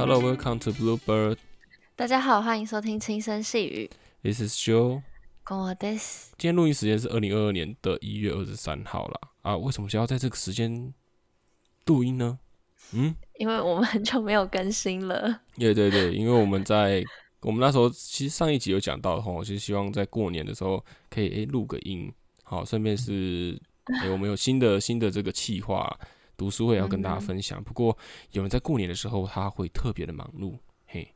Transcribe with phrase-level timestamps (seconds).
[0.00, 1.36] Hello, welcome to Bluebird.
[1.94, 3.90] 大家好，欢迎收听轻声细语。
[4.22, 5.02] This is Joe.
[5.44, 9.20] 跟我 this 今天录音时间是二零二二年的一月二十三号啦。
[9.42, 10.94] 啊，为什么需要在这个时间
[11.84, 12.38] 录音呢？
[12.94, 15.42] 嗯，因为我们很久没有更新了。
[15.58, 17.04] 对对对，因为我们在
[17.42, 22.10] 我们那时候其实上一集有讲到吼，就是希望在过年的时候可以诶录个音，
[22.42, 23.60] 好，顺便是
[24.00, 25.94] 诶我们有新的新的这个企划
[26.40, 27.62] 读书会要跟大家分享。
[27.62, 27.94] 不过
[28.30, 31.14] 有人在过年的时候他会特别的忙碌，嘿，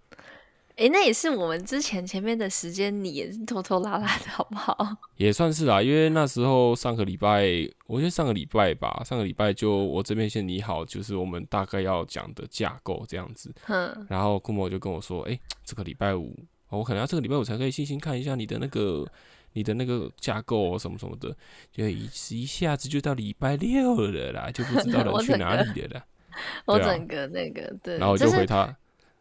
[0.76, 4.76] 诶，那也是我们之前前面的时间，你也是拖拖拉拉的好不好？
[5.16, 7.46] 也算是啦，因为那时候上个礼拜，
[7.86, 13.50] 我觉得上个礼拜吧，上个礼拜就我这边先拟好，就是我们大概要讲的架构这样子。
[13.62, 16.36] 哼，然后库某就跟我说：“哎、这个礼拜五，
[16.68, 19.06] 哦我可能要这个礼拜五才可以细心看一下你的那个
[19.54, 21.34] 你的那个架构哦，什么什么的。”
[21.72, 26.04] 就一一下子就到礼拜六了啦， 就不知道人去哪里了啦。
[26.66, 28.66] 我整个那个对，然后我就就是回他，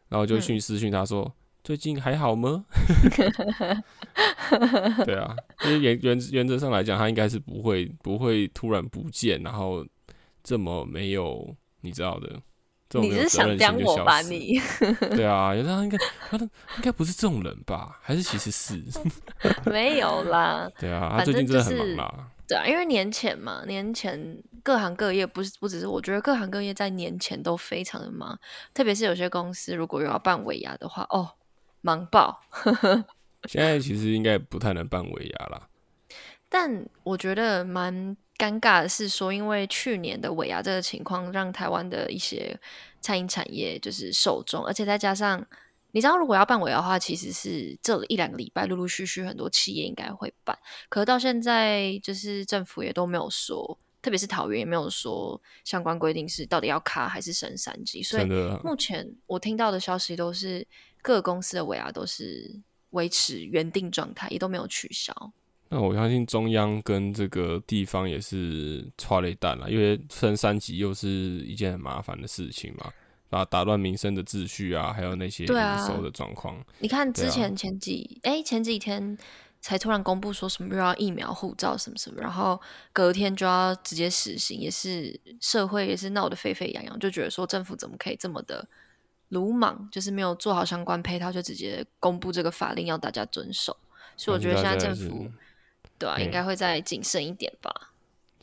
[0.09, 1.31] 然后我就嗯讯私讯他说
[1.63, 2.65] ：“最近还好吗？”
[5.05, 9.85] 对啊，因为原原原则上来讲，他应该是不会不会突然不见，然后
[10.43, 12.41] 这么没有你知道的，
[13.01, 14.21] 你是想刁我吧？
[14.21, 14.59] 你
[15.15, 15.97] 对啊，原则上应该
[16.29, 16.45] 他的
[16.77, 17.99] 应该不是这种人吧？
[18.01, 18.81] 还是其实是？
[19.69, 20.69] 没有啦。
[20.79, 22.27] 对啊，他反最近真的很正就是忙啦。
[22.47, 28.37] 对啊，因为年前嘛，年前各行各业不是不只是我觉得各行各业在年前都非常的忙，
[28.73, 31.31] 特别是有些公司如果有要办尾牙的话，哦，
[31.81, 32.41] 忙爆。
[33.45, 35.67] 现在其实应该不太能办尾牙啦。
[36.47, 42.59] 但我觉得蛮尴尬的是说，因为去年的尾牙这个情况，让台湾的一些
[43.01, 45.45] 餐饮产业就是受众，而且再加上
[45.91, 50.57] 你知道，如果要办尾牙的话，其实是这一两个礼拜陆陆续续很多企业应该会办，
[50.89, 58.25] 可是到现在就是政府也都没有说，特别是桃园也没有说相关规定是到底要卡还是升三级，所以，
[58.63, 60.67] 目前我听到的消息都是
[61.03, 65.13] 各公司的尾牙都是维持原定状态，也都没有取消。
[65.73, 72.93] 那我相信中央跟这个地方也是抓了一弹了，因为升三级又是一件很麻烦的事情嘛，
[73.31, 76.63] 啊，打乱民生的秩序啊，还有那些营收的状况。
[76.77, 79.17] 你看之前前几哎、前几天
[79.61, 82.61] 才突然公布说什么又要疫苗护照什么什么，然后
[82.91, 88.63] 隔天就要直接实行，也是社会也是闹得沸沸扬扬，就觉得说政府怎么可以这么的
[89.29, 93.75] 鲁莽，就是没有做好相关配套就直接公布这个法令要大家遵守，
[94.15, 95.27] 所以我觉得现在政府
[96.03, 96.23] 对啊嗯。
[96.23, 97.71] 应该会再谨慎一点吧。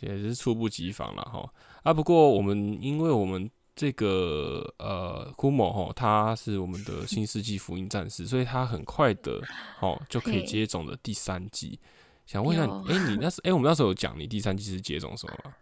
[0.00, 1.52] 也是猝不及防了哈。
[1.82, 9.40] 啊，不过我们因为我们这个呃库某哈，他是我们的新世纪福音战士，所以他很快的
[9.80, 11.78] 哦就可以接种的第三季。
[12.26, 15.54] 想问一下哎、你那时哎、我们那时候有讲你第三季是接种什么吗？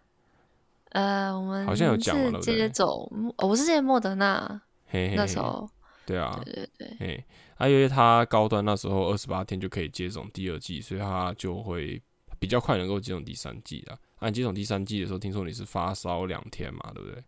[0.91, 2.57] 呃，我们好像有讲嘛是对不对？
[2.57, 5.69] 接种，哦我是接莫德纳，嘿嘿嘿，那时候，
[6.07, 7.25] 对啊，对对对，哎，
[7.59, 12.01] 啊，因为他高端那时候二十八天就可以接种第二季，所以他就会
[12.39, 13.99] 比较快能够接种第三季啦。
[14.21, 17.23] 啊，接种第三季的时候，听说你是发烧两天嘛，对不对？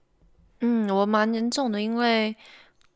[0.61, 2.29] 嗯，我蛮严重的，因为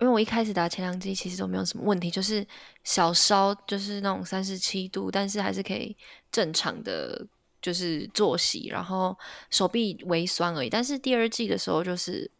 [0.00, 2.46] 因为我一开始打前两剂其实都没有什么问题，就是
[2.82, 5.96] 小烧，就是那种三十七度，但是还是可以
[6.30, 7.26] 正常的
[7.62, 9.16] 就是作息，然后
[9.50, 10.68] 手臂微酸而已。
[10.68, 12.30] 但是第二季的时候就是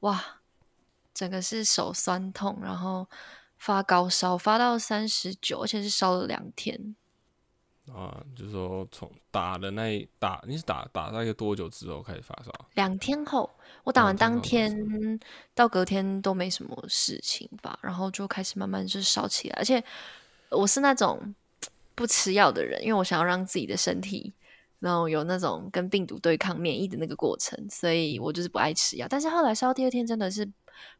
[0.00, 0.22] 哇，
[1.14, 3.08] 整个是手酸痛，然后
[3.66, 6.94] 发高烧，发到三十九，而且是烧了两天。
[7.92, 12.52] 啊，就是说从打的那一打，你是打打大概多久之后开始发烧？
[12.74, 13.50] 两天后，
[13.82, 15.18] 我打完当天
[15.52, 19.82] 到隔天都没什么事情吧，然后就开始慢慢就是烧起来，而且
[20.50, 21.34] 我是那种
[21.96, 24.32] 不吃药的人，因为我想要让自己的身体，
[24.78, 29.08] 然后有那种跟病毒对抗免疫的那个过程，所以我就是不爱吃药。
[29.10, 30.48] 但是后来烧第二天真的是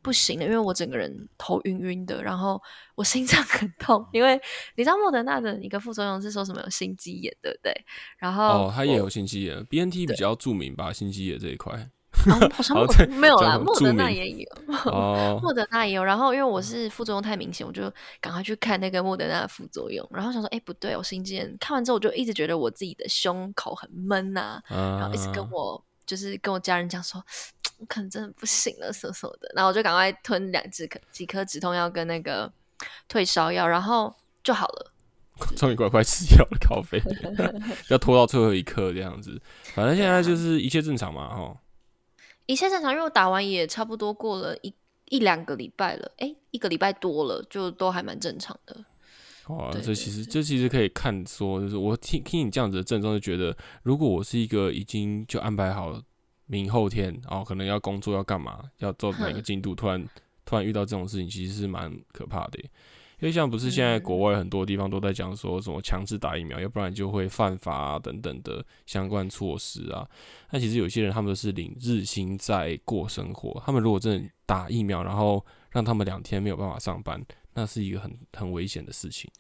[0.02, 2.60] 不行了，因为我整个人头晕晕的，然后
[2.94, 4.40] 我心脏很痛，因为
[4.76, 7.72] 你知道莫德纳的一个副作用是说什么有心肌炎，对不对？
[8.18, 11.90] 然后哦，他也有心肌炎，BNT 比较著名吧，心肌炎这一块。
[12.30, 12.76] 哦，好 像
[13.10, 14.48] 没有啦，莫德纳也有。
[14.86, 21.54] 哦， 莫德纳也有，然后因为我是副作用太明显，我就赶快去看那个莫德纳的副作用，然后想说，哎，不对，我心肌炎。
[21.60, 27.22] 看完之后，我就一直觉得我自己的胸口很闷呐、然然后一直跟我就是跟我家人讲说，
[27.78, 29.50] 我可能真的不行了，什 么什么的。
[29.54, 32.50] 然后我就赶快吞两支颗几颗止痛药跟那个
[33.08, 34.92] 退烧药，然后就好了。
[35.54, 36.98] 终于乖乖吃药了，咖啡，
[37.90, 39.38] 要拖到最后一刻这样子。
[39.74, 41.56] 反正现在就是一切正常嘛，哈。
[42.46, 44.72] 一切正常，因为我打完也差不多过了一
[45.10, 48.82] 一两个礼拜了，哎，一个礼拜多了，就都还蛮正常的。
[49.48, 56.00] 哇，这其实这其实可以看说，就是我听听你这样子的症状，就觉得如果我是一个已经就安排好
[56.46, 60.08] 明后天，然后可能要工作要干嘛，要做哪个哼进度，突然
[60.44, 62.58] 突然遇到这种事情，其实是蛮可怕的。
[63.18, 70.06] 因为像不是现在国外很多地方都在讲说什么强制打疫苗，要不然就会犯法啊等等的相关措施啊。
[70.50, 77.18] 那其实有些人他们是领日薪在过生活，他们如果真的打疫苗，然后让他们两天没有办法上班，
[77.54, 79.30] 那是一个很很危险的事情。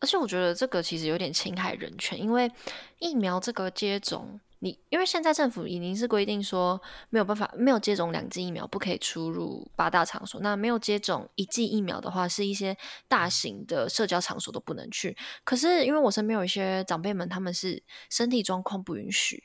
[0.00, 2.50] 而且我觉得这个其实有点侵害人权，因为
[2.98, 4.40] 疫苗这个接种。
[4.64, 6.80] 你因为现在政府已经是规定说
[7.10, 12.76] 没有办法没有接种两剂疫苗不可以出入八大场所，那没有接种一剂疫苗的话，是一些
[13.08, 15.16] 大型的社交场所都不能去。
[15.42, 19.42] 可是因为我身边有一些长辈们，他们是身体状况不允许，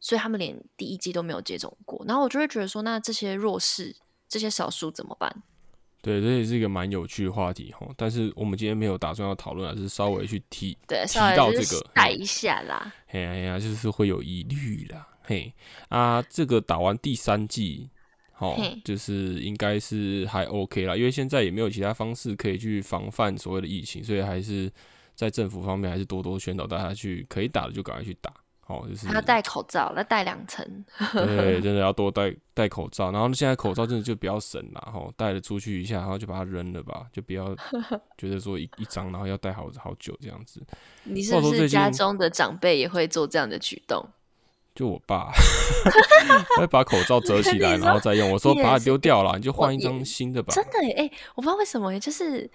[0.00, 2.04] 所以他们连第一剂都没有接种过。
[2.06, 3.96] 然后我就会觉得说，那这些弱势、
[4.28, 5.42] 这些少数怎么办？
[6.00, 7.86] 对，这也是一个蛮有趣的话题哈。
[7.96, 12.94] 但是我们今天没有打算要讨论，而是稍微去提对提到这个带一下啦。
[13.08, 15.08] 嘿呀呀，就是会有疑虑啦。
[15.22, 15.52] 嘿
[15.88, 17.90] 啊，这个打完第三季，
[18.32, 24.70] 好，就是应该是还 OK 啦，因为现在也没有其他方式可以去防范所谓的疫情，所以还是
[25.14, 28.32] 在政府方面还是多多宣导大家去可以打的就赶快去打。
[28.68, 30.62] 哦，就是他戴口罩，那戴两层。
[31.14, 33.10] 对，真的要多戴戴口罩。
[33.10, 37.56] 然后现在口罩真的就比较省啦，吼，戴了出去一下，然后就把它扔了吧，就不要
[38.18, 40.62] 觉得说一一张，然后要戴好好久这样子。
[41.04, 44.06] 你是不是家中的长辈也会做这样的举动？
[44.74, 45.32] 就我爸
[46.58, 48.30] 会把口罩折起来，然后再用。
[48.30, 50.52] 我说把它丢掉了，你就换一张新的吧。
[50.54, 52.48] 真的哎，我不知道为什么，就是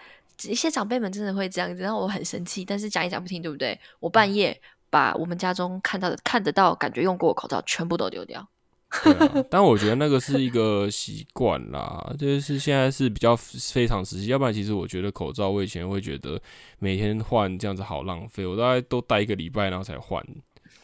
[0.44, 3.78] 一些长辈们真的会这样子，然后我很生气，但是讲也讲不听，对不对？
[4.00, 4.62] 我半夜。
[4.94, 8.48] 把我们家中看到的、看得到、感觉用过的口罩全部都丢掉。
[9.04, 14.28] 对啊但我觉得那个是一个习惯啦，就是现在是比较非常时期。
[14.28, 16.40] 要不然，其实我觉得口罩，我以前会觉得
[16.78, 20.24] 每天换这样子好浪费，我大概都戴一个礼拜然后才换。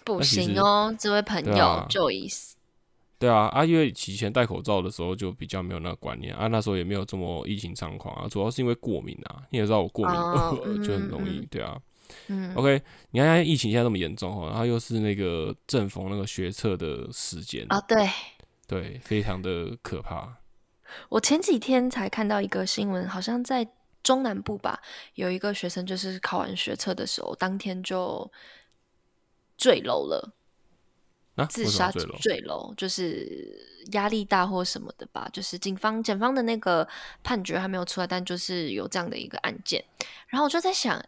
[0.03, 2.53] 不行哦，这位朋友，Joyce。
[3.19, 10.15] 对啊，啊，因为以前戴口罩的时候就比较没有那个观念啊，那时候也没有这么疫情猖狂啊，主要是因为过敏啊，你也知道我过敏
[10.81, 11.77] 就很容易，对啊。
[12.27, 18.09] 嗯，OK，你看，疫情现在那么严重哦，然后又是那个正逢那个学测的时间啊，对，
[18.67, 20.37] 对，非常的可怕。
[21.09, 23.67] 我前几天才看到一个新闻，好像在
[24.01, 24.81] 中南部吧，
[25.13, 28.31] 有一个学生就是考完学测的时候，当天就
[29.55, 30.33] 坠楼了，
[31.47, 35.29] 自杀坠楼，就是压力大或什么的吧。
[35.31, 36.87] 就是警方检方的那个
[37.23, 39.83] 判决还没有出来，但就是有这样的一个案件。
[40.27, 40.99] 然后我就在想。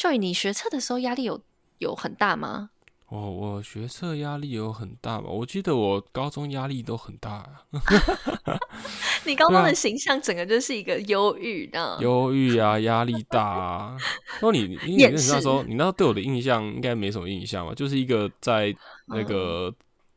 [0.00, 1.38] 就你学测的时候压力有
[1.76, 2.70] 有很大吗？
[3.08, 5.28] 哦，我学测压力有很大吗？
[5.28, 7.46] 我记得我高中压力都很大。
[9.26, 13.94] 你高中的形象整个就是一个忧郁的，忧郁啊，压力大啊。
[14.40, 17.74] 那你你你那时候你那时候对我的印象应该没什么印象吧？
[17.74, 18.74] 就是一个在
[19.04, 19.70] 那个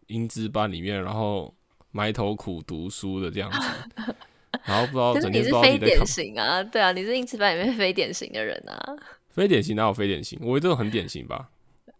[0.08, 1.54] 英资班里面，然后
[1.92, 4.16] 埋头苦读书的这样子，
[4.64, 6.64] 然后不知道整天你是非典型啊？
[6.64, 8.96] 对啊，你是英资班里面非典型的人啊。
[9.34, 10.40] 非典型哪有非典型？
[10.42, 11.50] 我觉得很典型吧，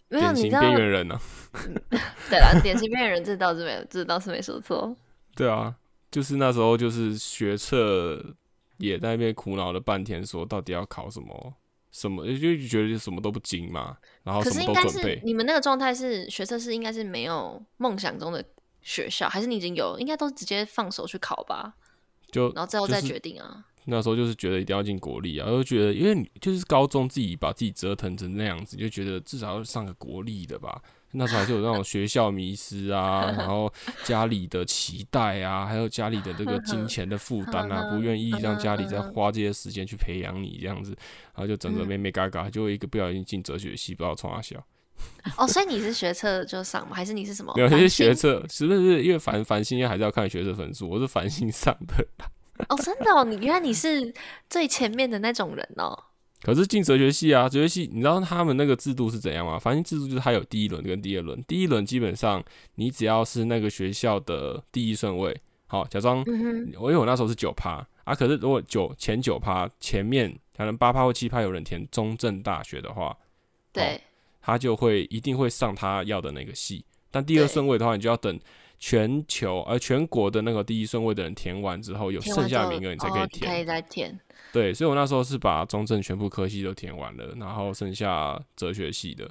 [0.10, 1.20] 典型边缘人呢。
[2.30, 4.96] 对啦，典型边缘人这倒是没，这倒是没说错。
[5.36, 5.76] 对啊，
[6.12, 8.24] 就是那时候就是学测
[8.78, 11.54] 也在那边苦恼了半天，说到底要考什么
[11.92, 13.98] 什么，就觉得什么都不精嘛。
[14.24, 15.20] 然后什么都准备。
[15.26, 18.46] 你们那个状态是学测是应该是没有梦想中的
[18.84, 19.98] 学校，还是你已经有？
[19.98, 21.74] 应该都直接放手去考吧。
[22.32, 23.66] 就然后最后再决定啊。
[23.86, 30.82] 那时候就是觉得一定要进国立啊，就觉得因为你就是高中自己把自己折腾成那样子，就觉得至少要上个国立的吧。
[31.16, 33.72] 那时候还是有那种学校迷失啊， 然后
[34.04, 40.92] 家里的期待啊，还有家里的这个金钱的负担啊， 不愿意让家里再花这些时间去培养你这样子，
[41.36, 44.58] 然后就整个妹妹嘎嘎，就一个不小心进哲学系，不知道从哪笑。
[45.38, 46.96] 哦，所以你是学测就上吗？
[46.96, 47.54] 还是你是什么？
[47.56, 49.04] 没有，是学测，是不是？
[49.04, 52.08] 因为繁繁星还是要看学测分数，我是繁星上的。
[52.70, 54.14] 哦，真的哦，你原来你是
[54.50, 55.98] 最前面的那种人哦。
[56.42, 59.58] 可是进哲学系啊，哲学系，你知道他们那个制度是怎样吗？
[59.58, 61.42] 反正制度就是还有第一轮跟第二轮。
[61.44, 62.44] 第一轮基本上
[62.76, 66.24] 你只要是那个学校的第一顺位，好，假装
[66.78, 73.18] 我因为我那时候是九趴啊，可是如果九前九趴前面可能八趴或七趴有人填中正大学的话，
[73.72, 74.02] 对，
[74.42, 76.84] 他就会一定会上他要的那个系。
[77.10, 78.40] 但第二顺位的话，你就要等。
[78.86, 83.50] 全球而全国的那个第一顺位的人填完之后，有剩下名额你才可以填。
[83.50, 84.20] 可以再填。
[84.52, 89.26] 对，所以我那时候是把中正全部科系都填完了，然后剩下哲学系的。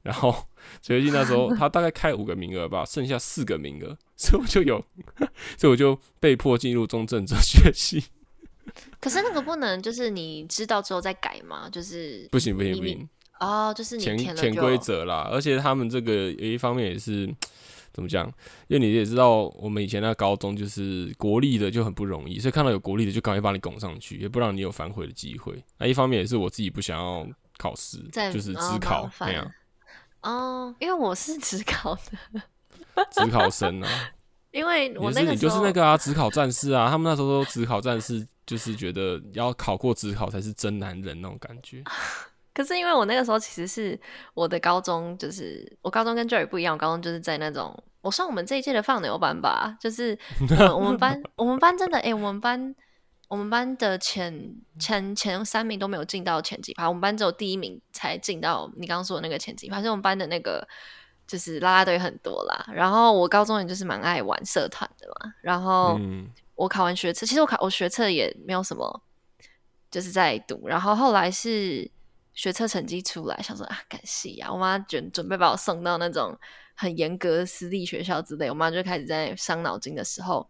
[0.00, 0.34] 然后
[0.80, 4.82] 哲学系那时候他大概开五个名额吧，剩下四个名额，所以我就有，
[5.58, 8.02] 所以我就被迫进入中正哲学系。
[8.98, 11.68] 可是那个不能就是你知道之后再改吗？
[11.68, 13.06] 就是不行不行不行
[13.40, 15.28] 哦，就是你填填规则啦。
[15.30, 17.30] 而且他们这个有一方面也是。
[17.98, 18.24] 怎么讲？
[18.68, 25.60] 因为你也知道，我们以前那高中就是国立的就很不容易，所以看到有国立的就赶快把你拱上去，也不让你有反悔的机会。
[25.78, 27.26] 那一方面也是我自己不想要
[27.56, 27.98] 考试，
[28.32, 29.52] 就是只考那样。
[30.22, 32.40] 哦，因为我是只考的，
[33.10, 33.88] 只考生啊。
[34.52, 36.88] 因为我那个你就是那个啊，只考战士啊。
[36.88, 41.82] 他们那时候都只考战士，就是觉得要考过只考才是真男人那种感觉。
[42.58, 43.96] 可是因为我那个时候其实是
[44.34, 50.18] 我的高中，就是我高中跟 Joy 不一样，我高中就是在那种我算我们这一届的放牛班吧，就是
[50.74, 52.74] 我们班 我们班真的哎，我们班
[53.28, 60.66] 我们班的前前前三名都没有进到前几排，我们班只有第一名才进到你刚刚说的那个前几排，所以我们班的那个
[61.28, 62.66] 就是啦啦队很多啦。
[62.72, 65.96] 然后我高中也就是蛮爱玩社团的嘛，然后
[66.56, 69.02] 我考完学测，其实我考我学测也没有什么，
[69.92, 71.88] 就是在读，然后后来是。
[72.38, 74.48] 学测成绩出来，想说啊，感谢呀！
[74.48, 76.38] 我妈准准备把我送到那种
[76.76, 80.48] 很严格的私立学校之类，我妈就开始在伤脑筋的时候，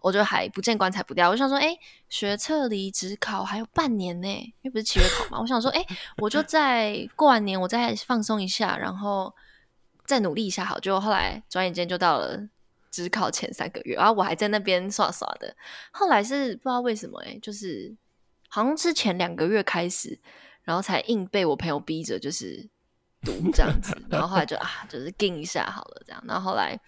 [0.00, 1.30] 我就还不见棺材不掉。
[1.30, 1.76] 我想说，哎，
[2.08, 5.40] 学测离职考还有半年呢，因为不是七月考嘛。
[5.40, 5.84] 我想说，哎，
[6.18, 9.34] 我就在过完年，我再放松一下，然后
[10.06, 10.78] 再努力一下，好。
[10.78, 12.48] 就后来转眼间就到了
[12.92, 15.56] 职考前三个月，然后我还在那边耍耍的。
[15.90, 17.92] 后来是不知道为什么，哎，就是
[18.48, 20.20] 好像是前两个月开始。
[20.64, 22.68] 然后才硬被我朋友逼着，就是
[23.22, 23.96] 读这样子。
[24.08, 26.22] 然后后来就啊，就是定一下好了这样。
[26.26, 26.78] 然后后来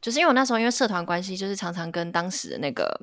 [0.00, 3.00] 就是因为我那时候因为社团关系，就是常常跟当时的那个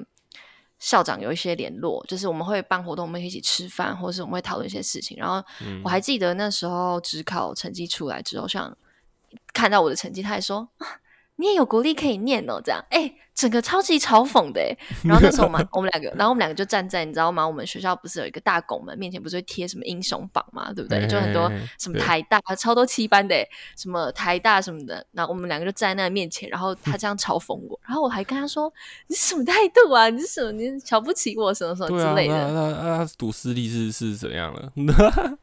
[0.80, 5.18] 校长有一些联络，就是我们会办活动，我们一起吃饭，或者是我们会讨论一些事情。
[5.18, 5.44] 然后
[5.84, 8.78] 我还记得那时候只考成绩出来之后，像
[9.54, 10.70] 看到我的成绩，他还说。
[11.42, 14.76] 你也有国力可以念哦，这样哎，整个超级嘲讽的哎。
[15.06, 17.48] 然后那时候我们我们两个，然后我们两个就站在你知道吗？
[17.48, 21.08] 我们学校不是有一个大拱门面前，不是会贴什么英雄榜嘛，对不对？
[21.08, 23.36] 就很多什么台大超多七班的，
[23.78, 25.06] 什么台大什么的。
[25.14, 28.72] 然后我们两个就站在那面前，然后他这样嘲讽我，然后我还跟他说
[29.08, 30.10] ：“你什么态度啊？
[30.10, 30.52] 你是什么？
[30.52, 34.72] 你瞧不起我什么什么之类的？”那那那读私立是是怎样了？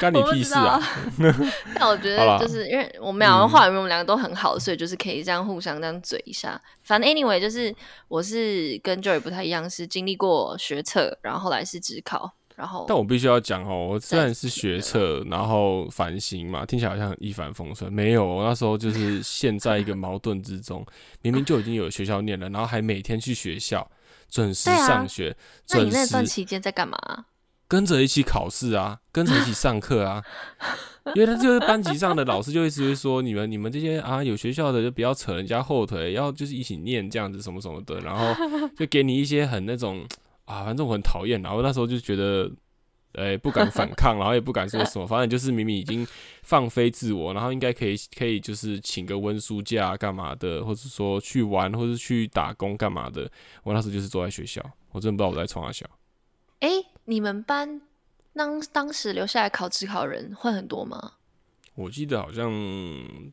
[0.00, 0.80] 干你屁事啊！
[1.74, 6.60] 但我觉得就是因为我们两个话，我们两个都很好，所以就是可以这样互相这样嘴一下。
[6.82, 7.74] 反正 anyway，就是
[8.08, 20.86] 我是跟 Joy 不太一样，是经历过学测，然后后来是职考，然后但我必须要讲哦，我虽然是学测，然后繁星嘛，听起来好像一帆风顺，没有，我那时候就是陷在一个矛盾之中，
[21.22, 23.90] 明明就已经有学校念了，然后还每天去学校
[24.30, 25.36] 准时上学。
[25.70, 26.96] 那你那段期间在干嘛？
[27.68, 30.22] 跟着一起考试啊，跟着一起上课啊，
[31.14, 38.34] 因为他就是 班级上的老师就一直会说你们你们这些啊有学校的就不要扯人家后腿，要就是一起念这样子什么什么的，然后
[38.76, 40.06] 就给你一些很那种
[40.44, 42.50] 啊，反正我很讨厌，然后那时候就觉得，
[43.14, 46.06] 哎不敢反抗，然后也不敢说什么，反正就是明明已经
[46.42, 53.30] 放飞自我，然后应该可以可以就是请个温书假干嘛的，或者说去玩或者去打工干嘛的，
[53.62, 55.86] 我那时候就是坐在学校，我真的不知道我在冲啥笑。
[56.60, 56.68] 哎，
[57.04, 57.80] 你们班
[58.36, 61.12] 当当时留下来考职考人会很多吗？
[61.74, 62.50] 我记得好像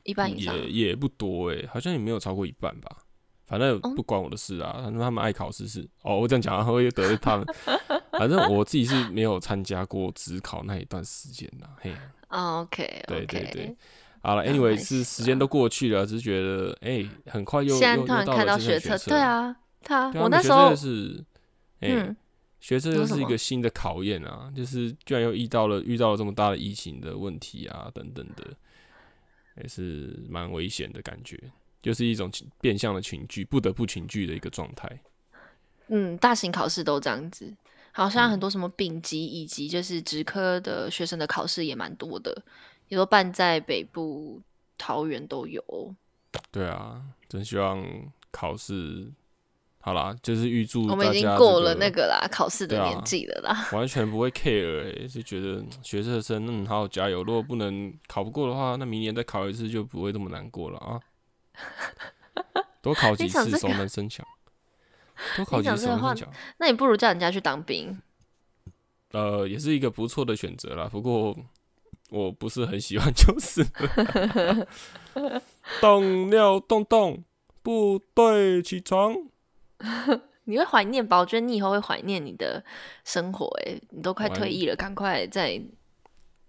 [0.04, 2.98] 一半以上，也也不多哎，好像也没有超过一半吧。
[3.46, 6.20] 反正不关我的事啊，反正他们爱考试是哦。
[6.20, 7.46] 我这样讲会得罪他们。
[8.12, 11.70] 反正我自己是没有参加过职考那一段时间的。
[11.80, 11.94] 嘿
[12.30, 13.76] ，OK，对对对，
[14.22, 21.24] 好了，Anyway 是时间都过去了，只是觉得哎，很快又现在突然看到学测，对啊，他我那时候是
[21.82, 22.16] 嗯。
[22.64, 28.56] 学车又是一个新的考验啊，就是居然又遇到了遇到了这么大的疫情的问题啊，等等的，
[29.62, 31.38] 也是蛮危险的感觉，
[31.82, 35.02] 就是一种变相的群聚，不得不群聚的一个状态。
[35.88, 37.54] 嗯，大型考试都这样子，
[37.92, 42.46] 好像很多什么丙级以及就是职科的学生的考试也蛮多的，
[42.88, 44.42] 也都办在北部
[44.78, 45.62] 桃园都有。
[46.50, 47.86] 对啊，真希望
[48.32, 49.12] 考试。
[49.86, 57.22] 好啦，就是预祝我们已经过了那个啦，考试的年纪了啦， 完全不会 care 哎，就觉得学测生嗯，好好加油。
[57.22, 61.02] 如果不能考不过的话，那明年再考一次就不会这么难过了啊。
[62.82, 64.24] 多考几次熟能生巧，
[65.36, 66.28] 多考几次熟能生巧。
[66.60, 68.02] 那你不如叫人家去当兵。
[69.12, 70.88] 呃，也是一个不错的选择啦。
[70.90, 71.38] 不过
[72.10, 73.66] 我不是很喜欢，就是。
[75.82, 77.22] 动尿动动，
[77.62, 79.14] 部队起床。
[80.46, 81.20] 你会怀念吧？
[81.20, 82.64] 我觉得你以后会怀念你的
[83.04, 83.48] 生活。
[83.66, 85.62] 哎，你都快退役了，赶快再……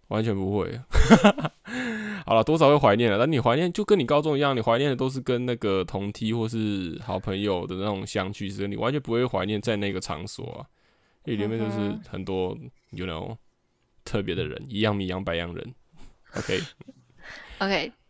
[0.08, 0.80] 完全不会。
[2.26, 3.18] 好了，多少会怀念了。
[3.18, 10.66] 但你怀念就跟你高中一样，你怀念的都是跟那个同梯或是好朋友的那种相聚时，你完全不会怀念在那个场所啊，
[11.24, 12.56] 因为里面就是很多
[12.90, 13.36] ，you know，
[14.04, 15.74] 特别的人，一样米养百样人。
[16.36, 17.92] OK，OK。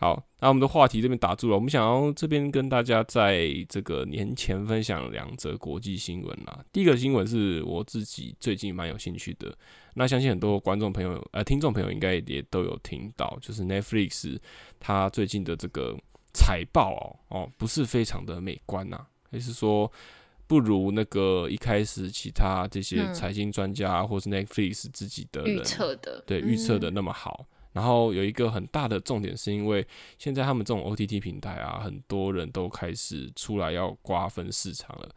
[0.00, 1.54] 好，那我们的话题这边打住了。
[1.54, 6.64] 我们想要这边跟大家在这个年前分享两则国际新闻啦。
[6.72, 9.54] 第一个新闻是我自己最近蛮有兴趣的，
[9.92, 14.38] 那相信很多观众朋友、呃听众朋友应该也都有听到，就是 Netflix
[14.78, 15.94] 它最近的这个
[16.32, 16.94] 财报
[17.28, 19.92] 哦哦不是非常的美观呐，还是说
[20.46, 27.46] 不如那个一开始其他这些财经专家或是 Netflix 自己的预测的，对预测的那么好。
[27.72, 29.86] 然后有一个很大的重点，是因为
[30.18, 35.08] 现在他们这种 OTT 平台啊，很多人都开始出来要瓜分市场了。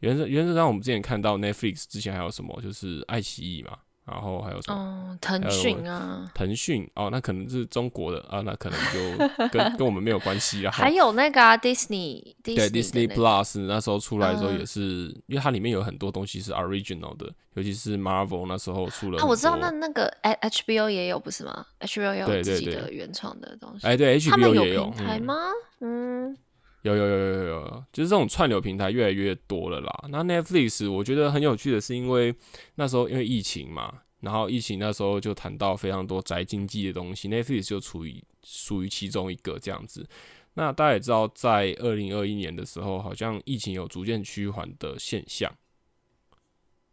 [0.00, 3.78] 原则原则上，我们之前看到 Netflix 之前还有什么，就是爱奇艺嘛。
[4.06, 4.76] 然后还有什么？
[4.78, 10.70] 哦，腾讯啊，腾讯哦，那可能是中国的啊，那可能就跟 跟我们没有关系啊。
[10.70, 14.80] 还有那个 Disney，对 Disney Plus 那时候出来的时候也是，
[15.26, 19.20] 因为它里面有很多东西是 original 的，尤其是 Marvel 那时候出了。
[19.20, 23.86] 啊，我知道，那那个 HBO 也有不是吗？HBO 有自己的原创的东西。
[23.86, 25.34] 哎，对，HBO 也有平台吗？
[25.80, 26.36] 嗯，
[26.84, 30.04] 有有有有有有，就是这种串流平台越来越多了啦。
[30.08, 32.34] 那 Netflix 我觉得很有趣的是，因为
[32.76, 34.00] 那时候因为疫情嘛。
[34.20, 40.08] 然后疫情那时候就谈到非常多宅经济的东西，Netflix 就处于属于其中一个这样子。
[40.54, 45.54] 那大家也知道，在二零二一年的时候，好像疫情有逐渐趋缓的现象，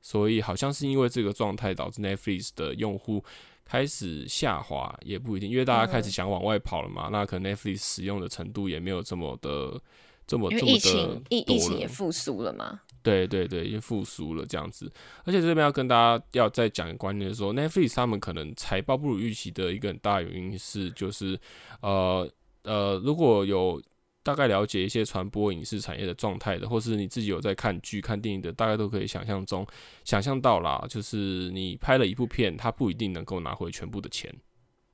[0.01, 3.24] 所以好像是因为这个状态导致 Netflix 的用户
[3.65, 7.10] 开始下滑，也不一定，因为大家开始想往外跑了嘛。
[7.12, 9.82] 那可能 Netflix 使用的程度也没有这么的
[10.27, 12.82] 这么这么的疫情疫疫情也复苏了嘛。
[13.03, 14.91] 对对对，已经复苏了这样子，
[15.24, 21.39] 而且这边要跟大家要再讲一个观念的时候，Netflix 他们可能财报不如预期的一个很大原因是，就是
[21.82, 22.30] 呃
[22.62, 23.82] 呃，如果有
[24.23, 29.65] 大概了解一些传播影视产业的状态的，或是你自己有在看剧、看电影的，大概都可以想象中
[30.03, 34.34] 想象到啦，就是你拍了一部片，它不一定能够拿回全部的钱，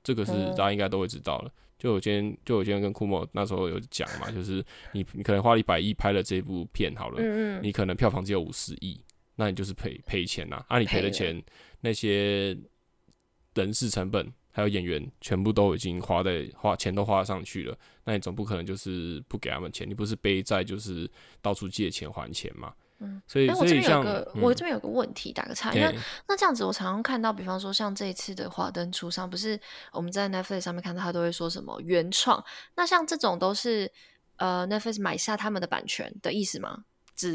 [0.03, 1.51] 这个是大家应该都会知道了。
[1.77, 8.99] 就我今天，就我今天跟库莫那时候有讲嘛，就是你你可能花了一百亿拍了这部片好了，你可能票房只有五十亿，
[9.35, 10.65] 那你就是赔赔钱呐。
[10.69, 11.39] 啊，你赔的钱，
[11.81, 12.57] 那些
[13.53, 21.07] 人事成本还有演员全部都已经花在花钱都花上去了，那你总不可能就是不给他们钱，你不是背债就是
[21.43, 22.73] 到处借钱还钱嘛。
[22.97, 25.71] 嗯，所以我这边有个，我这边有个问题，打个岔。
[25.75, 25.93] 那
[26.27, 29.59] 那这样子，我常常看到，比方说像这一次的华灯初上，不是
[29.91, 32.43] 我们在 Netflix 上面看到，他都会说什么原创。
[32.75, 33.91] 那像这种都是
[34.37, 36.85] 呃 Netflix 买下他们的版权的意思吗？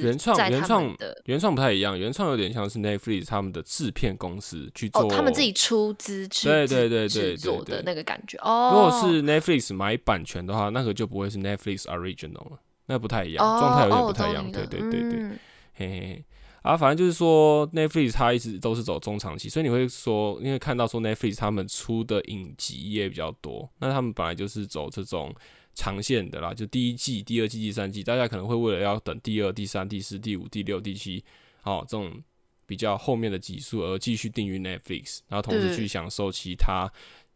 [0.00, 8.38] 原创原创的原创不太一样，原创有点像是 Netflix 他们的制片公司去做，他们自己出资去对对对对做的那个感觉。
[8.38, 14.52] 哦，如果是 Netflix 买版权的话，那个就不会是 Netflix Original 了，那不太一样，状态有点不太一样。
[14.52, 15.30] 对对对对。
[15.74, 16.24] 嘿嘿，
[16.62, 25.34] 啊，反正就是说，Netflix 它一直都是走中长期，所以你会说，因为看到说 Netflix 他们出的影集也比较多，那他们本来就是走这种
[25.74, 31.24] 长线的啦，就第一季、第二季、第三季，大家可能会为了要等第二、第三、第四、第五、第六、第七，
[31.64, 32.22] 哦，这种
[32.66, 36.90] 比较后面的集数而继续订阅 Netflix，然后同时去享受其他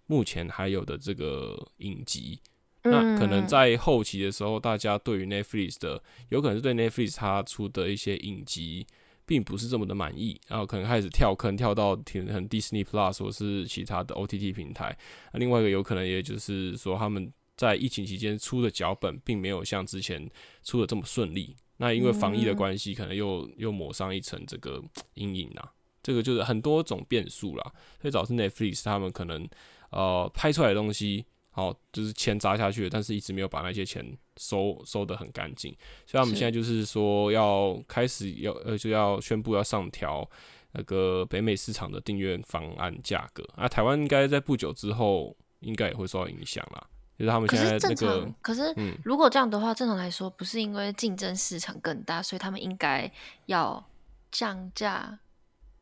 [0.07, 2.39] 目前还有的这个影集。
[2.83, 8.87] 那可能在后期的时候，大家对于 Netflix 的，有可能是对 Netflix 它出的一些影集，
[9.25, 14.97] 并不是这么的满意，然后可能开始跳坑，跳到挺很 Disney Plus 或是其他的 OTT 平台。
[15.33, 20.31] 那另外一个有可能，也就是说他们在疫情期间出的脚本，并没有像之前
[20.63, 21.57] 出的这么顺利。
[21.79, 24.83] 那因为防疫的关系，可能又又抹上一层这个
[25.15, 25.73] 阴影啊。
[26.03, 29.49] 这个就是很多种变数啦，所以导致 Netflix 他们可能
[29.91, 31.25] 呃拍出来的东西。
[31.51, 35.75] 好，就是钱砸下去，但是一直没有把那些钱收收的很干净，
[36.07, 40.29] 所以他们现在就是说要开始要呃就要宣布要上调
[40.73, 46.87] 那个北美市场的订阅方案价格啊，台湾应该在不久之后应该也会受到影响啦。
[47.19, 48.63] 就是他们现在那个，可是
[49.03, 53.11] 如果这样的话，正常来说不是因为竞争市场更大，所以他们应该
[53.47, 53.83] 要
[54.31, 55.19] 降价，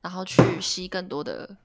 [0.01, 1.57] 然后去吸更多的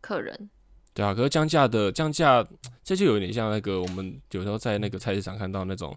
[0.00, 0.48] 客人。
[0.94, 2.46] 对啊，可是降价的降价，
[2.82, 5.96] 这就有点像那个我们有时候在那个菜市场看到那种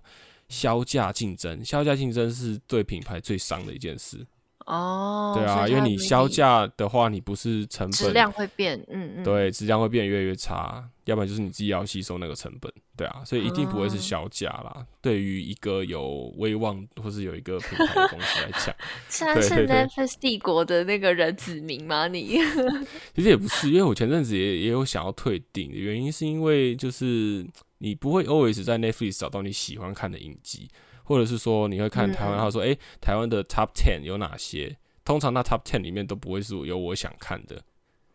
[0.49, 4.25] 销价竞争，销价竞争是对品牌最伤的一件事。
[4.65, 14.84] 哦，对啊，因为你销价的话，你不是成本质量会变，嗯嗯，对，质量会变越来越差，要不然就是你自己要吸收那个成本，对啊，所以一定不会是销价啦。
[15.01, 18.75] 对于一个有威望或是有一个品牌的公司来讲，
[19.08, 22.08] 现在是 Netflix 帝国的那个人子民吗？
[22.08, 22.39] 你
[23.13, 27.45] 其实也不是，因为我前阵子也也有想要退订的原因，是因为就是
[27.78, 30.67] 你不会 always 在 Netflix 找到你喜欢看的影集。
[31.05, 34.75] 或者是说你会看台湾，他说：“哎，台湾的 Top Ten 有哪些？
[35.05, 37.63] 通常那 Top Ten 里面都不会是有我想看的。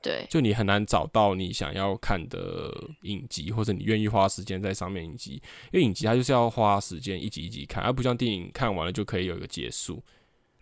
[0.03, 5.35] 对，就你很难找到你想要看的影集，或者你愿意花时间在上面影集，
[5.73, 10.03] 因为影集它就是要花时间一集一集看，而不像电影看完了就可以有一个结束。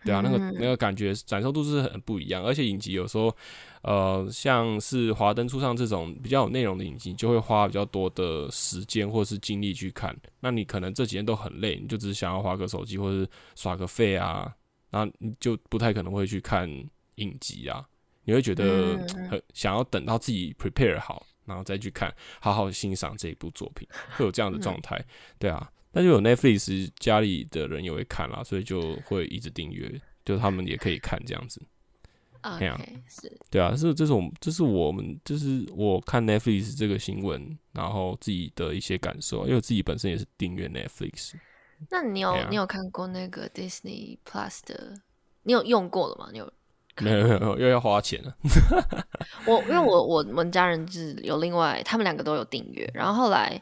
[0.03, 3.35] 对啊，那个那个感觉感受度是很不一样，而且影集有时候，
[3.81, 10.15] 呃，像是华灯初上这种比较有内容的影集，就会花比较多的时间或是精力去看。
[10.39, 14.49] 那你可能这几天都很累，你就只是想要划个手机或者耍个废啊，
[14.89, 16.69] 然后你就不太可能会去看
[17.15, 17.85] 影集啊。
[18.23, 18.97] 你会觉得
[19.29, 25.03] 很想要等到自己 prepare 好，然后再去看，好好欣赏这一部作品，会有这样的状态。
[25.37, 25.69] 对啊。
[25.99, 31.61] 那就有 Netflix，家里的人也会看啦，所以就会一直订阅，就他们也可以看这样子。
[32.41, 32.71] OK，
[33.05, 41.33] 是，对啊，是这是我们，这是我们，就是我看 Netflix 这个新闻，然后自己的一些感受，因为我自己本身也是订阅 Netflix。
[41.89, 44.93] 那你有你有看过那个 Disney Plus 的？
[45.43, 46.29] 你有用过了吗？
[46.31, 46.49] 你有？
[47.01, 48.33] 没有没有，又要花钱了。
[49.45, 53.61] 我因为我我们家人是有另外，他们两个都有订阅，然后后来。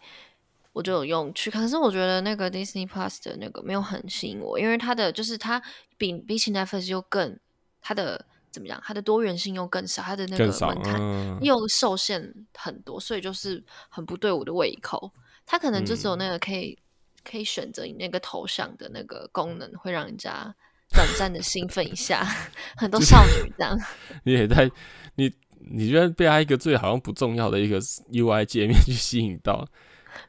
[0.78, 5.60] 我就有用去看，可是我觉得那个 Disney Plus 的那个没有很吸引我，因为它的就是它
[5.98, 7.36] 比比起 Netflix 又更
[7.82, 15.12] 它的怎么样，它的多元性又更少，它的那个门槛又受限很多，所以就是很不对我的胃口。
[15.48, 16.78] 它可能就只有那个可以
[17.24, 20.54] 可以选择你那个头像的那个功能，会让人家
[20.94, 22.24] 短暂的兴奋一下，
[22.78, 23.76] 很多少女这样。
[24.26, 24.70] 你也在
[25.16, 25.34] 你
[25.72, 29.68] 你觉得被他一个最好像不重要的一个 UI 界面去吸引到？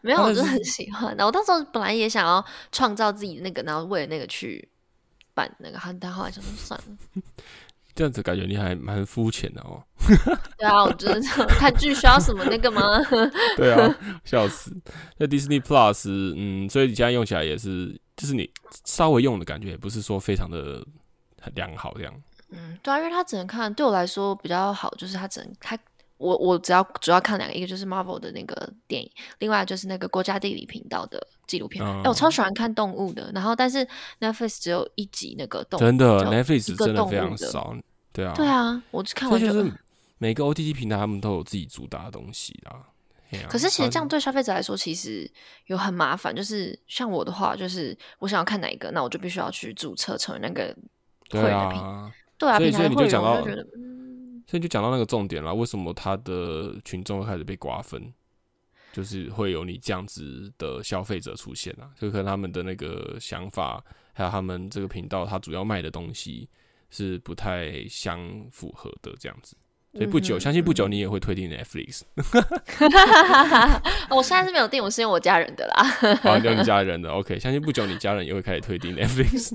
[0.01, 1.09] 没有，我就很喜欢。
[1.17, 4.69] 然后我到时候本来也想要创造自己那个，然后为了那个去
[5.35, 7.23] 办那个，但后来想说算了。
[7.95, 9.83] 这样子感觉你还蛮肤浅的哦。
[10.57, 12.83] 对啊，我觉得看剧需要什么那个吗？
[13.57, 13.93] 对啊，
[14.25, 14.73] 笑死。
[15.17, 18.49] 那 Disney Plus，嗯，所以你现在用起来也是，就是你
[18.85, 20.87] 稍微用的感觉，也不是说非常的
[21.41, 22.15] 很良好这样。
[22.51, 25.77] 嗯，对啊，因为它只能看，对我来说比较好，就是它只能它。
[26.19, 31.85] 我我只要主要看两个，一个就是 Marvel 的那个电影，另外就是那个国家地理频道的纪录片。
[31.85, 33.31] 哎，我超喜欢看动物的。
[33.33, 33.87] 然后，但是
[34.21, 37.75] Netflix 只有一集那个动物，真的 Netflix 真的非常少。
[38.13, 39.73] 对啊，对啊，我看完就是
[40.19, 42.85] 每个 OTT 平台他们都有自己主打的东西啦。
[43.49, 45.31] 可是其实这样对消费者来说，其实
[45.67, 46.35] 有很麻烦。
[46.35, 50.75] 就是像我的话，就是我想要看哪一个，那我就必须要去注册成为那个
[51.31, 53.41] 会员平对啊，所以所以你就讲到。
[53.77, 53.98] 嗯
[54.49, 58.11] 所以就讲到那个重点了，为什么他的群众开始被瓜分，
[58.95, 61.91] 就是会有你这样子的消费者出现啊？
[62.01, 63.85] 就可能他们的那个想法，
[64.15, 66.49] 还有他们这个频道，它主要卖的东西
[66.89, 68.19] 是不太相
[68.51, 69.55] 符合的这样子。
[69.93, 72.03] 所以不久，相信不久你也会推订 Netflix。
[74.09, 75.83] 我现在是没有订，我是用我家人的啦。
[76.23, 79.53] 好，用你家人的 OK，相信不久你家人也会开始推订 Netflix。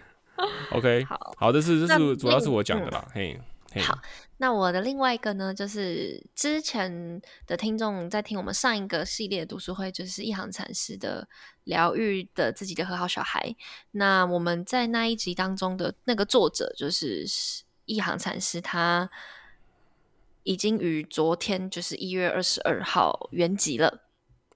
[0.72, 3.40] OK，好，好，这是这是主要是我讲的啦，嘿。
[3.80, 3.98] 好，
[4.36, 11.26] 那我的另外一个呢，就是之前的听众在听我们上一个系列读书会，就是一行禅师的
[11.64, 13.54] 疗愈的自己的和好小孩。
[13.92, 17.24] 那我们在那一集当中的那个作者就是
[17.86, 19.08] 一行禅师，他
[20.42, 24.02] 已经于昨天就是一月二十二号圆寂了。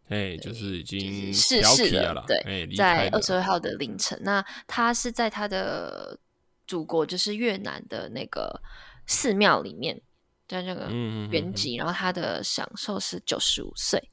[0.09, 4.19] 哎，就是已经逝世了，对，在二十二号的凌晨。
[4.23, 6.19] 那他是在他的
[6.67, 8.61] 祖国，就是越南的那个。
[9.07, 10.01] 寺庙里面，
[10.49, 10.89] 在这个
[11.31, 14.11] 原籍，然后他的享受是九十五岁。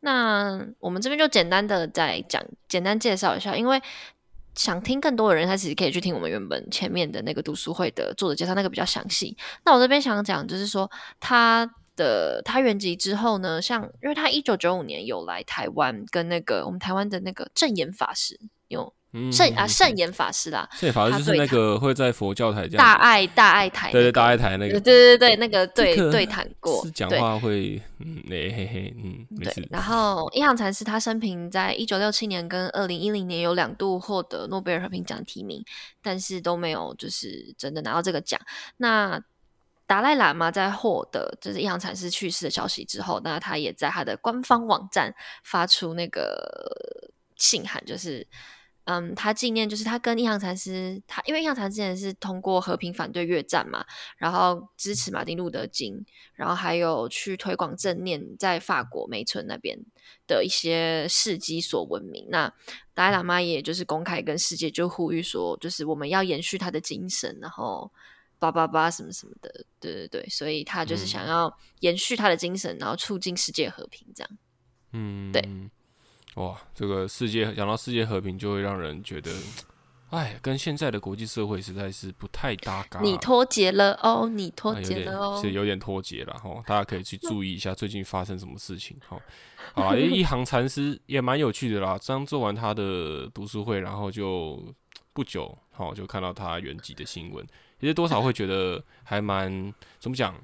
[0.00, 3.82] 那我们这边就简单的再讲，简单介绍一下，因为
[4.54, 9.36] 想听更多的人，他其实可以去听我们原本前面的那个读书会的作者介绍，那个比较详细。
[9.64, 18.94] 那我这边想讲，就是说他的他原籍之后呢，像因为他一九九五年有来台湾，跟那个我们台湾的那个正言法师有。
[19.32, 29.68] 圣啊，圣严法师啦，圣严法师就是那个会在佛教台这样大爱大爱台，对对大爱台那个，对对对那个对对谈过，讲话会嗯嘿嘿嗯，对。
[29.70, 35.64] 然后印行禅师他生平在一九六七年跟二零一零年有两度获得诺贝尔和平奖提名，
[36.02, 38.40] 但是都没有就是真的拿到这个奖。
[38.76, 39.20] 那
[39.86, 48.26] 达赖喇嘛在获得就是印行禅师去世的消息之后，那他也在他的官方网站发出那个信函，就是。
[48.86, 53.84] 嗯，他纪念就是他跟印航禅师，他因为印航禅之前是通过和平反对越战嘛，
[54.16, 59.76] 然后支持马丁路德金，然后还有去推广正念，在法国梅村那边
[60.28, 62.28] 的一些事迹所闻名。
[62.30, 62.52] 那
[62.94, 67.90] 达赖喇嘛也就是公开跟世界就呼吁说，就是我们要延续他的精神，然后
[68.38, 74.30] 叭叭叭什么什么的，对对对，所以他就是想要延续他的精神，然后促进世界和平这样。
[74.92, 75.42] 嗯，对。
[76.36, 79.30] 哇，这个世界讲到世界和平，就会让人觉得
[80.10, 83.00] 哎，跟现在的国际社会实在是不太搭嘎。
[83.00, 85.50] 你脱节了哦，你脱节了哦是。
[85.50, 89.18] 有点脱节了哈，大家可以去注意一下最近发生什么事情哈。
[89.74, 91.98] 好啦，一 行禅师也蛮有趣的啦。
[92.06, 94.62] 刚做完他的读书会，然后就
[95.12, 97.44] 不久，好就看到他原籍的新闻，
[97.80, 100.34] 其实多少会觉得还蛮怎么讲，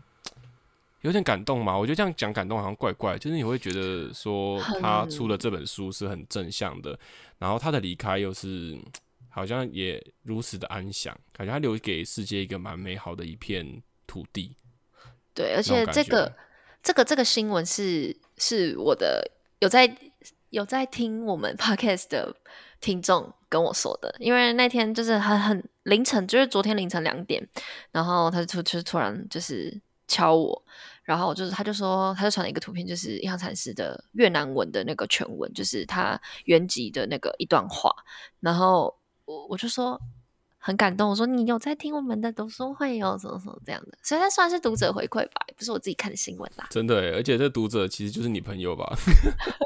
[1.03, 1.77] 有点感动嘛。
[1.79, 6.99] 我觉得这样讲感动好像怪怪，就是你会觉得说他出了这本书是很正向的，
[7.39, 8.77] 然后他的离开又是
[9.35, 14.55] 好像也如此的安详，感觉他留给世界一个蛮美好的一片土地。
[15.35, 16.31] 对，而且这个
[16.83, 19.27] 这个这个新闻是是我的
[19.61, 19.97] 有在
[20.51, 22.37] 有在听我们 podcast 的
[22.83, 27.43] 听众跟我说的，因为那天就是很很凌晨，就是昨天凌晨两点，
[27.91, 30.63] 然后他就突就是突然就是敲我，
[31.05, 37.93] 然后就是他就说他就传了一个图片，就是一行禅师的越南文的那个全文，就是他原籍的那个一段话，
[38.41, 40.01] 然后我我就说
[40.59, 46.69] 很感动，我说你有在听我们的读书会哦，什么什么这样的，所以他算是读者回馈吧，也不是我自己看的新闻啦。
[46.71, 48.97] 真的欸，而且这读者其实就是你朋友吧？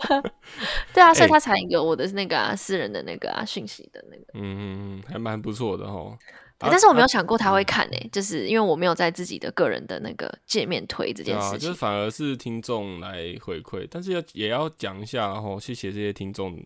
[0.95, 4.25] 对啊，所以哎他才有我的那个、啊、私人的那个啊讯息的那个。
[4.33, 6.17] 嗯，还蛮不错的哈。
[6.59, 11.75] 啊但是我没有啊想过他会看诶、就是因为我没有在自己的个人的那个界面推这对啊，就是。
[11.75, 16.59] 反而是听众来回馈，但是要也要讲一下，然后谢谢这些听众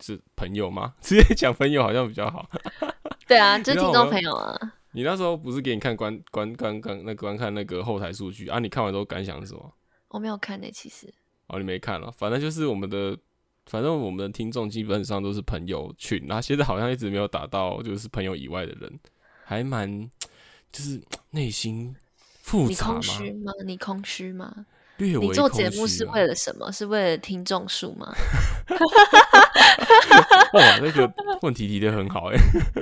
[0.00, 0.94] 是朋友吗？
[1.00, 2.48] 直接讲朋友好像比较好。
[3.26, 4.56] 对啊，就是听众朋友啊。
[4.92, 8.58] 你那时候不是给你看观观观观那观看那个后台数据啊？
[8.58, 9.72] 你看完之后感想是什么？
[10.08, 11.06] 我没有看诶、其实
[11.46, 13.16] 哦，你没看了，反正就是我们的，
[13.66, 19.00] 反正我们的听众基本上都是朋友群，然后现在好像一直没有打到就是朋友以外的人，
[19.50, 20.08] 还蛮
[20.70, 21.96] 就是 内心
[22.40, 23.52] 复你空虚吗？
[23.66, 24.64] 你空虚吗？
[24.96, 26.70] 你做空节目是为了什么？
[26.70, 28.14] 是为了听众数吗？
[30.54, 32.36] 哇，那个问题提的很好哎、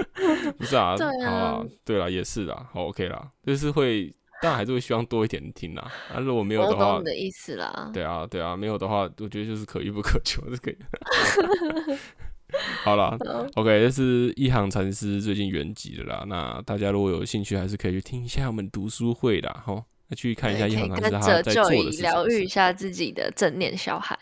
[0.59, 7.91] 不是啊，对啊好啊，对啦，也是啦，好 OK 啦，就是会，当然还是会希望多一点人听啦，啊，如果没有我的话懂你，的意思啦。
[7.95, 10.75] 对啊，对啊，没有的话，我觉得就是可遇不可求，这个。
[12.83, 13.17] 好了
[13.55, 16.25] o k 这是一行禅师最近原集的啦。
[16.27, 24.17] 那大家如果有兴趣，还是可以去听一下我们读书会啦，吼，那去看一下一行禅师他在做的是什疗愈一下自己的正念小孩。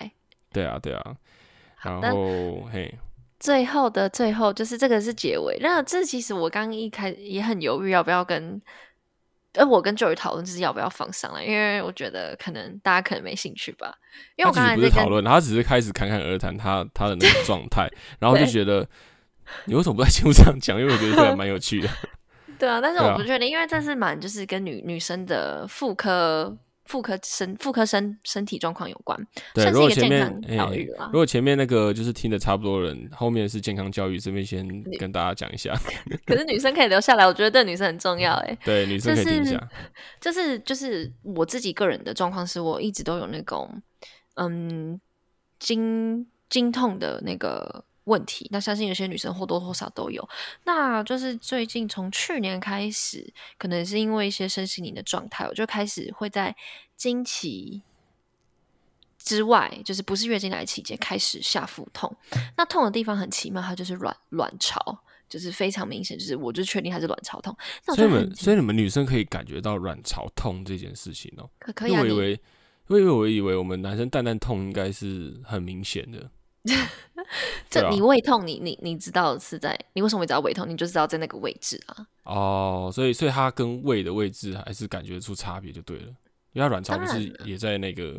[0.52, 1.16] 对啊，对啊。
[1.82, 2.92] 然的后嘿，
[3.38, 5.56] 最后的最后，就是这个是结尾。
[5.60, 8.60] 那这其实我刚一开也很犹豫要不要跟，
[9.56, 13.94] 呃，我跟 Joy 讨论就是要不要放上来，因为我觉得可能大家可能没兴趣吧。
[14.36, 17.88] 因为我刚才不是讨论，他只是开始侃侃而谈他他的那个状态，
[18.18, 18.86] 然后就觉得
[19.64, 20.78] 你为什么不在节目上讲？
[20.80, 21.88] 因为我觉得这还蛮有趣的。
[22.58, 29.18] 对啊，但是我不确定，因为这是蛮就是跟女女生的妇科妇科身妇科身身体状况有关，
[29.54, 31.18] 对，算是一个健如果前面康哎教育啦如。
[31.18, 34.66] 果前面那个就是听的差不多的人，后面是健康教育，这边先
[34.98, 35.74] 跟大家讲一下。
[36.24, 38.58] 可是女生可以留下来，我觉得对女生很重要哎。
[38.64, 39.68] 对，女生可以听一就是下。
[40.20, 43.82] 就是就是我自己个人的状况是我一直都有那种
[44.34, 45.00] 嗯
[45.58, 50.28] 经经痛的那个问题，那相信有些女生或多或少都有。
[50.64, 56.56] 那就是最近从去年开始，可能是因为一些身心灵的状态，我就开始会在
[56.96, 57.82] 经期。
[59.18, 62.16] 之外，就是不是月经来期间开始下腹痛，
[62.56, 64.96] 那痛的地方很奇妙，它就是卵卵巢，
[65.28, 67.52] 就是非常明显，就是我就确定它是卵巢痛。
[67.86, 72.40] 那所以你们所以你们女生可以感觉到卵巢痛这件事情哦、可可以啊，我以为
[72.86, 76.30] 我以为我以为我们男生蛋蛋痛应该是很明显的。
[77.70, 80.68] 这你胃痛，你你你知道是在你为什么会知道胃痛？
[80.68, 82.06] 你就知道在那个位置啊。
[82.24, 86.06] 哦，所以所以它跟胃的位置还是感觉出差别就对了，
[86.52, 88.16] 因为它卵巢不是也在那个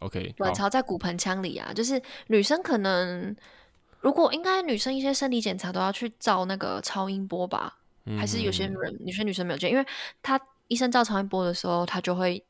[0.00, 3.34] OK 卵巢在骨盆腔里啊，就是女生可能
[4.00, 7.78] 如果应该女生一些生理检查都要去照那个超音波吧，
[8.18, 9.86] 还是有些嗯人有些女生没有见，因为
[10.22, 12.42] 她医生照超音波的时候，她就会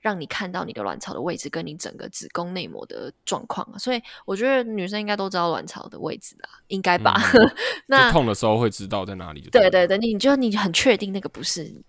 [0.00, 7.14] 让你看到你的卵巢的位置跟你整个子宫内膜的状况啊，所以我觉得女生应该都知道卵巢的位置啦，应该吧？
[7.32, 7.38] 就
[7.86, 11.82] 那痛的时候会知道在哪里对对对，你就你很确定那个不是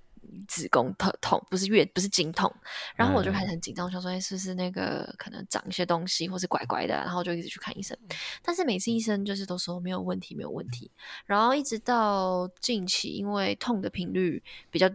[0.48, 2.52] 子宫疼痛，不是月不是经痛，
[2.96, 7.98] 然后我就开始很紧张，我想说，哎，是不是那个可能长一些东西，或是怪怪的，然后就一直去看医生，
[8.42, 10.90] 但是每次医生就是都说没有问题，没有问题，
[11.26, 14.90] 然后一直到近期，因为痛的频率比较。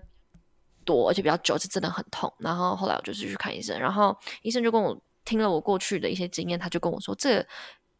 [0.84, 2.32] 多而且比较久，是真的很痛。
[2.38, 7.46] 然后后来我就是去看医生，然后医生就跟我听了我过去的一些经验，他就跟我说，这个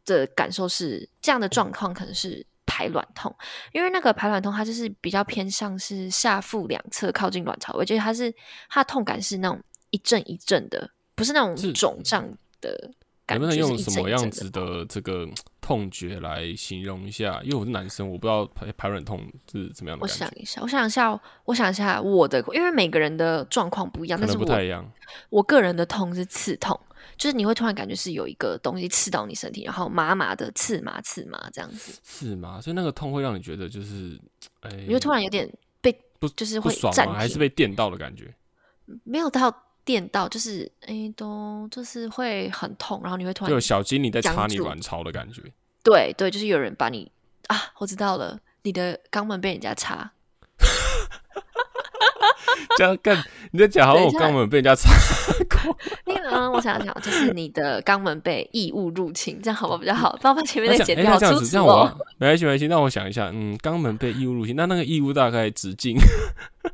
[0.05, 3.35] 的感受是这样的状况，可能是排卵痛。
[3.71, 8.33] 因为那个排卵痛，它就是比较偏向是下腹两侧靠近卵巢位，就是它是
[8.69, 12.23] 它的痛感是那种一阵一阵的，不是那种肿胀
[12.61, 12.91] 的
[13.25, 13.39] 感觉。
[13.39, 15.27] 能不能用是什么样子的这个
[15.65, 17.41] 痛觉来形容一下？
[17.43, 19.19] 因为我是男生，我不知道排排卵痛
[19.51, 24.87] 是怎么样的我，想一下，我想一下，我想一下我的，因为每个人的状况不一样，但是不太一样。
[25.31, 26.79] 我个人的痛是刺痛，
[27.17, 32.61] 就是你会突然感觉是有一个东西刺到你身体，然后麻麻的刺麻刺麻这样子，刺麻？
[32.61, 34.21] 所以那个痛会让你觉得就是，
[34.59, 35.51] 哎、你会突然有点
[35.81, 37.15] 被不就是会不爽吗？
[37.15, 38.31] 还是被电到的感觉？
[39.03, 39.51] 没有到
[39.85, 45.41] 电到，就是哎都就是会很痛，然后你会突然就有小精灵在插你卵巢的感觉。
[45.83, 47.09] 对对，就是有人把你
[47.47, 50.11] 啊，我知道了，你的肛门被人家插，
[52.75, 54.89] 这样干，你在讲好像我肛门被人家插。
[55.49, 59.77] 过，那个嗯，我想想，就是你的肛门被异物入侵，这样好不好？
[59.77, 60.17] 比较好？
[60.21, 61.83] 帮我把前面那这样哎，那剪掉，那这样子，这样我
[62.17, 65.95] 没关系没关系，那我想一下，嗯，肛门被异物入侵，那那个异物大概直径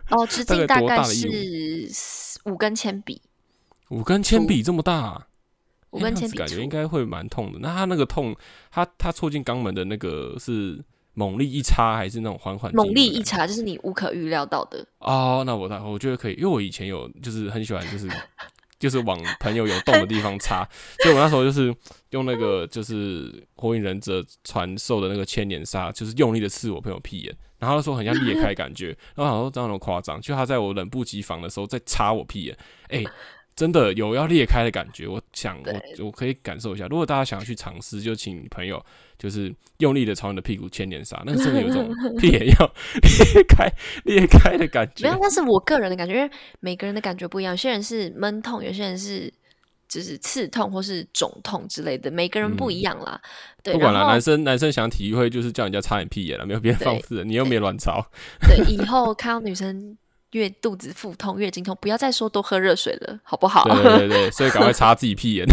[0.09, 3.21] 哦，直径大概是四五根铅笔，
[3.89, 5.27] 五根铅笔这么大、
[5.91, 7.59] 五哎那样子感觉根铅笔粗应该会蛮痛的。
[7.59, 8.35] 那他那个痛，
[8.71, 12.87] 他他戳进肛门的那个是猛力一插，还是那种缓缓猛？
[12.93, 14.85] 力一插，就是你无可预料到的。
[14.99, 18.09] 哦，那我大我觉得可以，因为我以前有就是很喜欢就是
[18.79, 20.67] 就是往朋友有洞的地方插，
[21.03, 21.75] 所以我那时候就是
[22.09, 32.57] 用那个就是火影忍者传授的那个千年杀，就是用力的刺我朋友屁眼，然后他说很像裂开感觉， 然后我想说这样那么夸张，就他在我冷不及防的时候在插我屁眼，
[32.89, 33.03] 哎、
[33.55, 36.87] 真的有要裂开的感觉，我想我我可以感受一下。
[36.87, 38.83] 如果大家想要去尝试，就请朋友
[39.19, 42.73] 就是用力的朝你的屁股千年杀，那真的有种屁眼要
[43.35, 43.71] 裂开
[44.05, 45.19] 裂开的感觉没有，。
[45.21, 49.31] 那是我个人的感觉，因为每个人的感觉不一样，有些人是闷痛，有些人是
[49.91, 53.19] 就是刺痛或是肿痛之类的，每个人不一样啦。
[53.61, 58.01] 对，嗯不管了，男生男生想体会就是叫人家擦眼屁眼了，没有别人对放肆，你又没卵巢。
[58.47, 59.97] 对，以 后看到女生
[60.31, 63.65] 越肚子腹痛、月经痛，不要再说多喝热水了，好不好？
[63.65, 65.45] 对对对对， 所以赶快擦自己屁眼。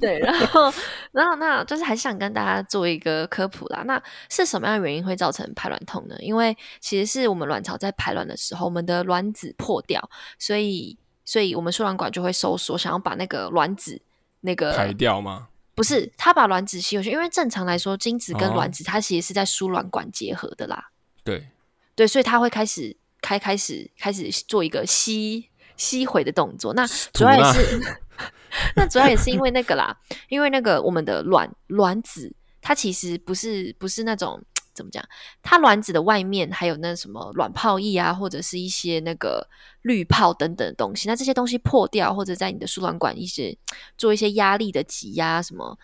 [0.00, 0.72] 对，然后，
[1.12, 3.82] 然后那就是还是想跟大家做一个科普啦。
[3.86, 6.14] 那是什么样的原因会造成排卵痛呢？
[6.20, 14.00] 因为其实是我们卵巢在排卵的时候，我们的卵子破掉，所以，所以我们输卵管就会收缩，想要把那个卵子
[14.40, 15.48] 那个排个掉吗？
[15.74, 20.90] 不是，它把卵子吸回去，因为正常来说，精子跟哦卵子它其实是在输卵管结合的啦。
[21.22, 21.48] 对，
[21.94, 26.72] 对，所以它会开始开开始开始做一个吸吸回的动作。
[26.72, 27.80] 那主要也是，
[28.74, 29.94] 那主要也是因为那个啦，
[30.28, 34.42] 因为那个我们的卵卵子，它其实不是不是那种
[34.76, 35.02] 怎么讲，
[35.42, 39.48] 它卵子的外面还有那什么卵泡液啊，或者是一些那个
[39.82, 41.08] 滤泡等等的东西。
[41.08, 43.56] 那这些东西破掉，或者在你的输卵管一些
[43.98, 45.76] 做一些压力的挤压什么。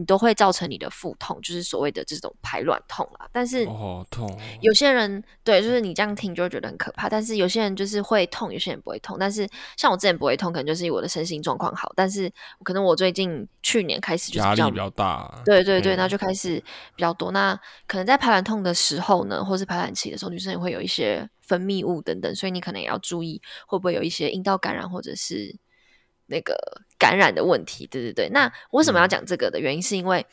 [0.00, 3.28] 你都会造成你的腹痛，就是所谓的这种排卵痛啦。
[3.30, 9.18] 但是哦痛哦，有些人对，就是你这样听就会觉得很可怕，但是有些人就是会痛，有些人不会痛。
[9.20, 12.32] 但是像我之前不会痛，可能就是我的身心状况好，但是
[12.64, 15.42] 可能我最近去年开始就压力比较大。
[15.44, 16.56] 对对对，嗯那就开始
[16.96, 17.30] 比较多。
[17.30, 17.54] 那
[17.86, 25.54] 可能在排卵痛的时候呢，或是排卵期的时候，女生也会有一些分泌物等等，所以你可能也要注意会不会有一些阴道感染或者是
[26.26, 26.56] 那个
[27.00, 27.84] 感染的问题。
[27.88, 28.28] 对对对。
[28.28, 30.24] 那为什么要讲这个的原因，是因为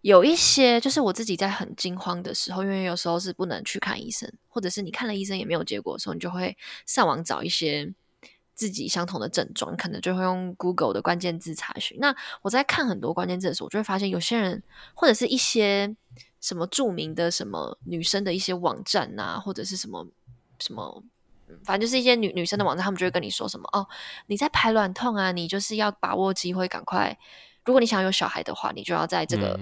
[0.00, 7.92] 有一些就是我自己在很惊慌的时候，因为有时候是不能去看医生，或者是你看了医生也没有结果的时候，你就会上网找一些。
[8.56, 11.98] 自己相同的症状，可能就会用 Google 的关键字查询。
[11.98, 14.62] 那我在看很多关键字的时候，我就会发现有些人
[14.94, 15.92] 或者是一些
[16.40, 20.06] 什么著名的什么女生的一些网站啊，或者是什么
[20.60, 21.10] 什么，嗯
[21.64, 23.86] 反正就是一些女女生的网站，他们就会跟你说什么哦，
[24.26, 27.16] 你在排卵痛啊，你就是要把握机会，赶快。
[27.64, 29.58] 如果你想有小孩的话，你就要在这个、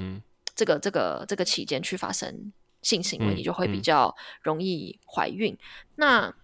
[0.54, 5.56] 这个这个这个期间去发生性行为，嗯你就会比嗯较容易怀孕。
[5.96, 6.34] 那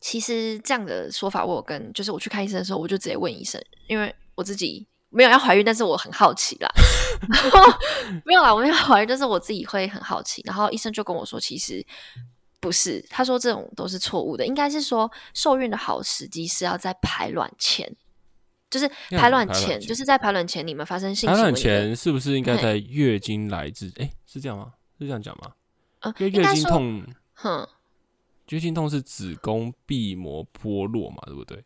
[0.00, 6.68] 其实这样的说法，我有跟就是我去看医生的时候，我就直接问医生，因为我自己没有要怀孕，但是我很好奇啦。
[7.28, 7.72] 然后
[8.24, 10.42] 没有啦，我没有怀孕，但是我自己会很好奇。
[10.44, 11.86] 然后医生就跟我说，其实
[12.60, 17.96] 不是，他说这种都是错误的，应该是说受孕的好时机是要在排卵前。
[18.68, 23.92] 就是排卵前，前就是在排卵前你们发生性排卵行为的前是不是应该在月经来之？
[23.96, 24.74] 哎，是这样吗？
[24.96, 25.52] 是这样讲吗？
[25.98, 27.04] 啊，因为月经痛，
[27.34, 27.68] 哼，
[28.50, 31.64] 月经痛是子宫壁膜剥落嘛，对不对？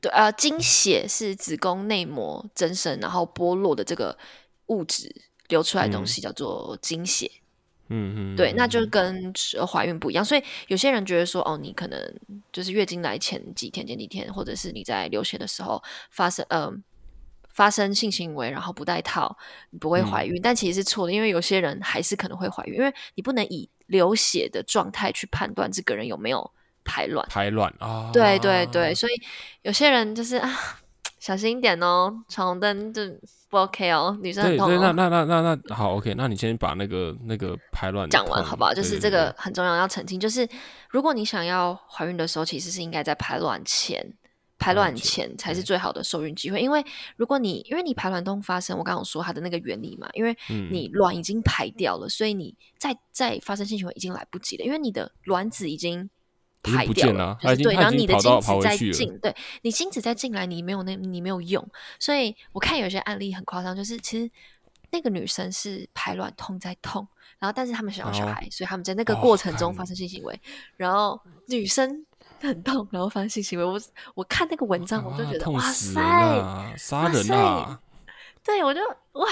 [0.00, 4.18] 对，呃，经血是子宫内膜增生，然后剥落的这个
[4.66, 5.14] 物质
[5.46, 7.30] 流出来的东嗯西叫做经血。
[7.32, 7.41] 嗯
[7.92, 10.24] 嗯嗯，对，那嗯就跟呃怀孕不一样。
[10.24, 12.00] 所以有些人觉得说，哦，你可能
[12.50, 16.72] 就是月经来前几天、前几天，或者是你在流血的时候发生，呃，
[17.50, 19.36] 发生性行为，然后不戴套，
[19.70, 20.40] 你不会嗯怀孕。
[20.40, 26.50] 但其实是错的，因为有些人还是可能会怀孕，因为你不能以流血的状态去判断这个人有没有
[26.84, 27.26] 排卵。
[27.28, 29.12] 排卵啊，对对对，所以
[29.62, 30.50] 有些人就是啊，
[31.20, 33.02] 小心一点哦，闯红灯就
[33.52, 34.92] 不 OK 哦，女生很痛对对，那哦。
[34.96, 38.72] 那那那那好，OK，那你先把那个那个排卵讲完好不好？
[38.72, 40.18] 就是这个很重要，要澄清。
[40.18, 40.48] 就是
[40.88, 44.02] 如果你想要怀孕的时候，其实是应该在排卵前，
[44.58, 46.62] 排卵卵前前才是最好的受孕机会。
[46.62, 46.82] 因为
[47.16, 56.08] 如果你因为你排卵痛发生，我刚刚有说它的那个原理嘛，因为嗯你卵已经排掉了，所以你再再发生性行为已经来不及了，因为你的卵子已经。
[56.62, 61.66] 排掉了不见了，就是对，然后你的精子再跑回去了，进，对你精子再进来，你没有那，你没有用，
[61.98, 64.30] 所以我看有些案例很夸张，就是其实
[64.90, 67.06] 那个女生是排卵痛在痛，
[67.38, 70.40] 然后但是他们想要小哦孩，所以他们在那个哦过程中发生性行为，
[70.76, 72.06] 然后女生
[72.40, 73.64] 很痛，然后发生性行为。
[73.64, 73.80] 我
[74.14, 77.80] 我看那个文章，我就啊觉得哇塞，啊，杀人啊！
[78.44, 78.80] 对我就
[79.12, 79.26] 哇，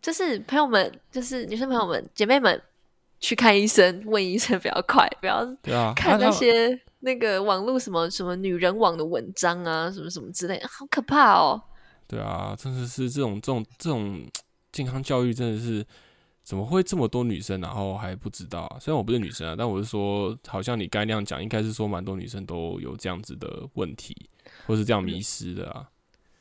[0.00, 2.62] 就是朋友们，就是女生朋友们、姐妹们
[3.26, 11.60] 去看医生，问医生比较快，不要对啊，看那些那个网络什么什么女人网的文章啊，什么什么之类的，好可怕哦。
[12.06, 14.24] 对啊，真的是这种这种这种
[14.70, 15.84] 健康教育，真的是
[16.44, 18.78] 怎么会这么多女生，然后还不知道啊？
[18.78, 24.14] 虽然我不是女生啊，但我是说，好像你该那样讲，应该是说蛮多女生都有这样子的问题，
[24.68, 25.88] 或是这样迷失的啊。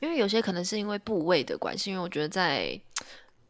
[0.02, 2.80] 因为有些可能是因为部位的关系，因为我觉得在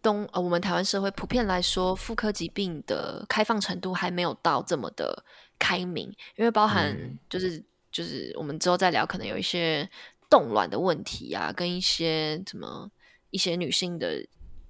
[0.05, 5.25] 东呃我们台湾社会普遍来说，妇科疾病的开放程度还没有到这么的
[5.57, 9.89] 开明，因为包含嗯就是、就是我们之后再聊，可能有一些
[10.29, 12.89] 冻卵的问题啊，跟一些什么
[13.31, 14.23] 一些女性的。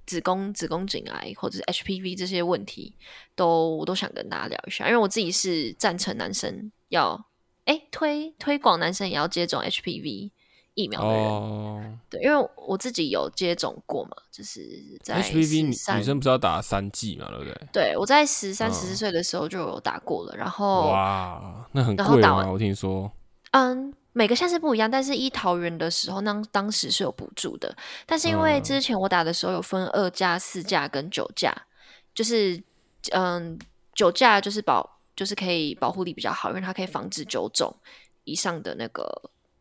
[0.08, 2.96] 子宫、子宫颈癌或者是 HPV 这些问题，
[3.36, 7.20] 都我都想跟大家聊一下，因为我自己是赞成男生要
[7.64, 10.30] 哎推推广男生也要接种 HPV
[10.76, 14.62] 疫苗的人，哦对，因为我自己有接种过嘛，就是
[15.02, 17.68] 在，HPV 女13女生不是要打三剂嘛，对不对？
[17.72, 22.48] 对我在十三、嗯十四岁的时候就有打过了，然后哇，那很贵吗？
[22.52, 23.12] 我听说。
[23.52, 27.74] 嗯，每个县市不一样，但是一桃园的时候，当当时是有补助的，
[28.06, 31.56] 但是因为嗯之前我打的时候有分二价、四价跟九价，
[32.14, 32.62] 就是
[33.14, 33.58] 嗯，
[33.94, 37.74] 九价就是保就是可以保护力比较好，因为它可以防止九种
[38.26, 39.10] 以上的那个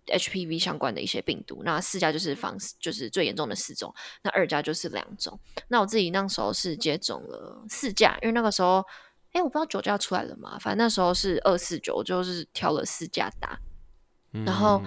[0.07, 1.63] HPV 相关的一些病毒。
[1.65, 5.39] 那四价就是防就是最严重的四种，那二价就是两种。
[5.69, 8.85] 那我自己那时候是接种了四价，因为那个时候。
[9.35, 10.57] 哎，我不知道九价出来了嘛？
[10.61, 13.59] 反正那时候是二四九，我就是挑了四价打。
[14.47, 14.81] 然后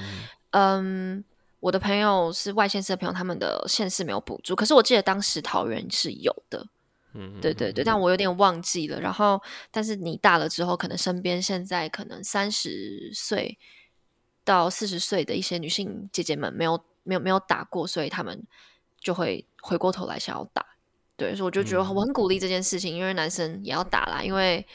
[0.52, 1.22] 嗯，
[1.60, 6.66] 我的朋友是外县市的朋友，他们的县市没有补助，可是我记得当时桃园是有的。
[7.14, 9.02] 嗯，对对对，但我有点忘记了。
[9.02, 9.38] 然后，
[9.70, 13.60] 但是你大了之后，可能身边现在可能三十岁
[14.48, 18.42] 到四十岁的一些女性姐姐们没有没有没有打过，所以他们
[19.02, 20.66] 就会回过头来想要打。
[21.18, 24.24] 对，所以我就觉得嗯我很鼓励这件事情，因为男生也要打啦。
[24.24, 24.66] 因为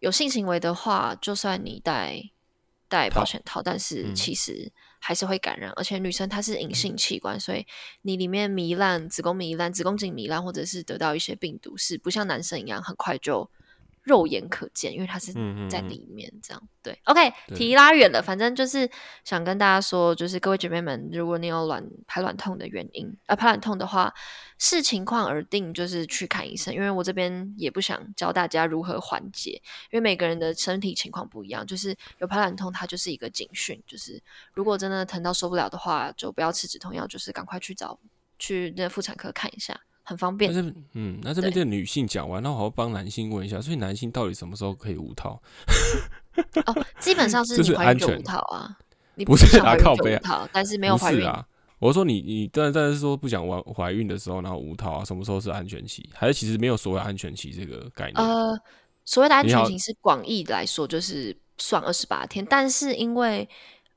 [0.00, 2.20] 有性行为的话，就算你戴
[2.88, 5.70] 戴保险套，但是嗯其实还是会感染。
[5.76, 7.64] 而且女生她是隐性器官，所以
[8.02, 13.48] 你里面糜烂、子宫糜烂、子宫颈糜烂，或者是得到一些病毒，是不像男生一样很快就
[14.10, 15.32] 肉眼可见，因为它是
[15.70, 16.68] 在里面这样。
[16.82, 18.90] 对，OK，对题拉远了，反正就是
[19.22, 24.12] 想跟大家说，就是各位姐妹们，如果你有卵排卵痛的原因，呃，排卵痛的话，
[24.58, 26.74] 视情况而定，就是去看医生。
[26.74, 31.66] 因为我这边也不想教大家如何缓解，因为每个人的身体情况不一样。
[31.66, 34.20] 就是有排卵痛，它就是一个警讯，就是
[34.54, 37.98] 如果真的疼到受不了的话，就不要吃止痛药，就是赶快去找
[38.38, 39.78] 去那妇产科看一下，
[40.10, 40.60] 很方便那。
[40.60, 45.40] 这边嗯，那这边这个女性讲完，那我好帮男性问一下，所以男性到底什么时候可以无套？
[46.66, 48.76] 哦，基本上是你怀孕就无是安全套啊，
[49.14, 51.20] 你不是想怀孕啊靠背套，但是没有怀孕。
[51.20, 51.46] 是啊，
[51.78, 56.10] 我说你你当然当然是说不想怀怀孕的时候，然后无套啊，什么时候是安全期？
[56.12, 58.14] 还是其实没有所谓安全期这个概念？
[58.16, 58.58] 呃，
[59.04, 63.48] 所谓的安全期是广义来说就是算二十八天，但是因为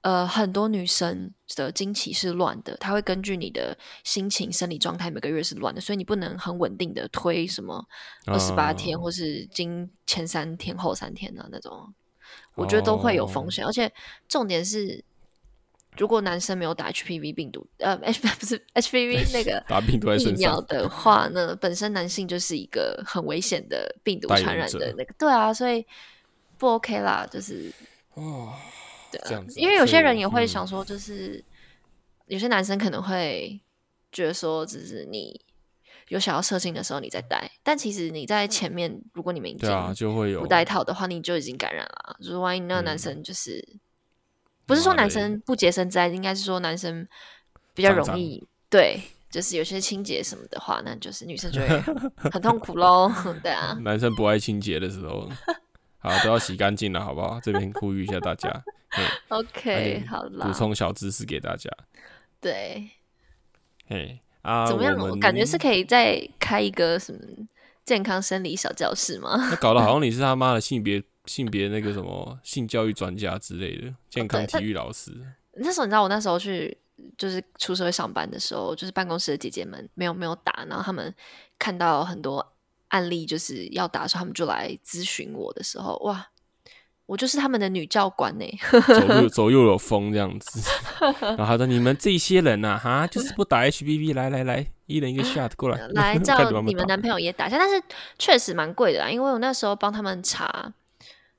[0.03, 7.83] 呃很多女生的经期是乱的，她会根据你的心情、生理状态每个月是乱的，所以你不能很稳定的推什么
[8.27, 11.93] 二十八天、哦或是经前三天后三天的那种，
[12.55, 13.91] 我觉得都会有哦风险，而且
[14.29, 15.03] 重点是。
[15.95, 25.85] 如果男生没有打 HPV 病毒，呃，H 不是 HPV 那个打病毒疫，苗的话呢，本身男性就是一个很危险的病毒传染的那个，对啊，所以
[26.57, 27.71] 不 OK 啦，就是
[28.15, 28.51] 哦，
[29.17, 31.43] 对啊这样子啊因为有些人也会嗯想说，就是、
[32.27, 33.59] 有些男生可能会
[34.11, 35.39] 觉得说，只是你
[36.09, 42.15] 有想要射精的时候你再戴，但其实你在前面，如果你们已对啊，就会有不戴套的话，你就已经感染了啊。
[42.19, 43.65] 就是万一那个男嗯生就是、
[44.65, 47.07] 不是说男生不洁身自爱，应该是说男生
[47.73, 48.99] 比较容易对，
[49.29, 51.67] 就是有些清洁什么的话，那就是女生就会
[52.31, 53.11] 很痛苦喽。
[53.41, 55.29] 对啊，男生不爱清洁的时候，
[55.99, 57.39] 好都要洗干净了，好不好？
[57.41, 58.73] 这边呼吁一下大家，对
[59.29, 61.69] OK，好啦补，充小知识给大家。
[62.39, 62.89] 对，
[63.87, 64.97] 嘿啊，怎么样？
[64.97, 67.19] 我感觉是可以再开一个什么
[67.85, 69.35] 健康生理小教室吗？
[69.49, 75.11] 那搞得好像你是他妈的性别性别那个什么性教育专家之类的，健康体育老师。
[75.53, 76.77] 那时候你知道，我那时候去
[77.17, 81.13] 就是出社会上班的时候，就是办公室的姐姐们没有没有打，然后他们
[81.57, 82.45] 看到很多
[82.89, 86.27] 案例就是要打的时候，他们就来咨询我的时候，哇，
[87.13, 88.45] 我就是他们的女教官呢、
[88.89, 90.67] 走又 走又有风这样子，
[91.21, 97.79] 然后他说：“你们这些人呐、哈，就是不打 HPV，来来来，一人一个 shot 过来，来看叫你们男朋友也打一下，但是
[98.17, 100.73] 确实蛮贵的啦，因为我那时候帮他们查，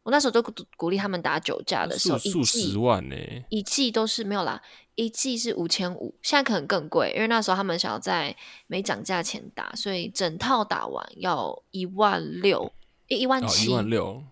[0.05, 3.17] 我那时候都鼓鼓励他们打酒驾的时候，数十万呢、
[3.49, 4.63] 一季都是没有啦，
[4.95, 8.37] 一季是五千五，现在可能更贵，因为那时候他们想要在
[8.69, 12.71] 没涨价前打，所以整套打完要一万六，
[13.09, 14.23] 一一万哦，七，一万六，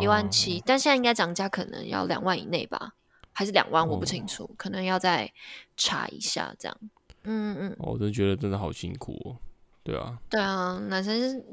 [0.00, 2.92] 一万哦七，但现在应该涨价可能要两万以内吧，
[3.32, 5.32] 还是两万，我不哦清楚，可能要再
[5.76, 6.76] 查一下这样。
[7.24, 9.36] 嗯嗯，哦我真的觉得真的好辛苦哦。
[9.84, 11.44] 对啊，对啊，男生是，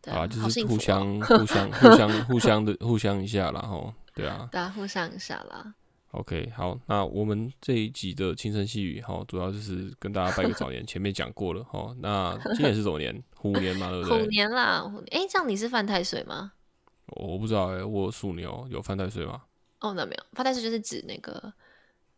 [0.00, 4.48] 对啊，啊，就是互相、互相、互相、互相的互相一下啦，吼，对啊。
[4.52, 5.74] 对啊，互相一下啦。
[6.12, 11.94] OK，好，那我们这一集的轻声细语，哈，主要就是跟大家拜个早年， 前面讲过了，哈。
[12.00, 13.22] 那今年是什么年？
[13.36, 14.16] 虎年嘛，对不虎？
[14.26, 16.52] 年啦，虎年，哎，这样你是犯太岁吗？
[17.16, 19.42] 我不知道哎、我属牛有犯太岁吗？
[19.80, 21.52] 哦，那没有，犯太岁就是指那个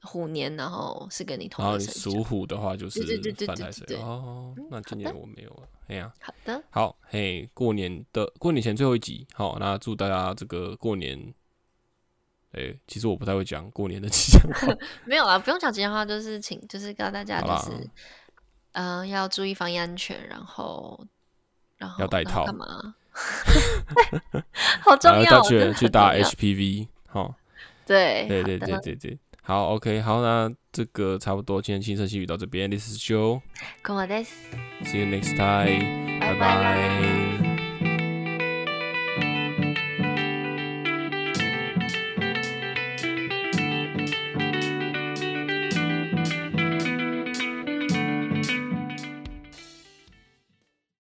[0.03, 3.01] 虎年，然后是跟你同然后属虎的话就是
[3.47, 4.55] 犯太岁哦。
[4.71, 11.33] 那今年我没有了，哎呀、好的，好，嘿，过年的过年前最后一集，好，那祝大家这个过年，
[12.51, 14.77] 哎、其实我不太会讲过年的 吉祥话，
[15.07, 17.91] 没有啦，不用讲吉祥话，就是请，就是告诉大家，就是，
[18.73, 21.07] 嗯、要注意防疫安全，然后，
[21.77, 22.97] 然后要戴套干嘛？
[24.83, 27.35] 好重要，大真的很去去打 HPV，好，
[27.87, 33.43] 对对对对对对，好，OK，好，那这个差不多，今天轻声细语到这边，This is Joe，See
[33.83, 34.25] 跟我的 you
[35.07, 37.32] next time，拜拜。